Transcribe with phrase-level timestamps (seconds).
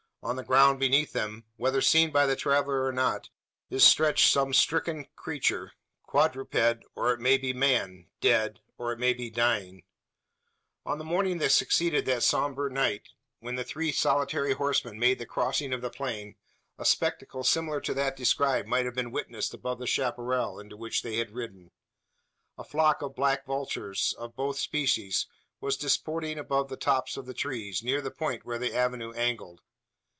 [0.23, 3.29] On the ground beneath them, whether seen by the traveller or not,
[3.71, 5.71] is stretched some stricken creature
[6.03, 9.81] quadruped, or it may be man dead, or it may be dying.
[10.85, 13.09] On the morning that succeeded that sombre night,
[13.39, 16.35] when the three solitary horsemen made the crossing of the plain,
[16.77, 21.01] a spectacle similar to that described might have been witnessed above the chapparal into which
[21.01, 21.71] they had ridden.
[22.59, 25.25] A flock of black vultures, of both species,
[25.59, 29.61] was disporting above the tops of the trees, near the point where the avenue angled.